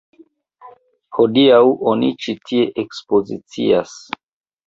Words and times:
Hodiaŭ 1.17 1.59
oni 1.91 2.09
ĉi 2.25 2.35
tie 2.51 2.65
ekspozicias. 2.85 3.93